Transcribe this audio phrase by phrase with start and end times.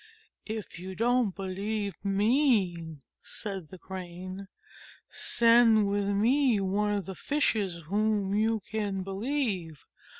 [0.47, 4.47] "If you don't believe me," said the Crane,
[5.11, 9.85] "send with me one of the Fishes whom you can believe.